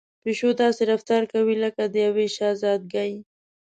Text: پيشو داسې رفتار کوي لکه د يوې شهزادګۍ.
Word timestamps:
پيشو 0.23 0.49
داسې 0.61 0.81
رفتار 0.91 1.23
کوي 1.33 1.55
لکه 1.63 1.83
د 1.93 1.95
يوې 2.05 2.27
شهزادګۍ. 2.35 3.13